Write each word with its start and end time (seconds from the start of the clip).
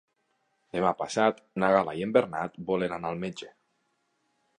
Demà 0.77 0.93
passat 1.01 1.43
na 1.63 1.69
Gal·la 1.75 1.95
i 1.99 2.03
en 2.05 2.15
Bernat 2.15 2.57
volen 2.71 2.97
anar 2.97 3.13
al 3.13 3.21
metge. 3.25 3.51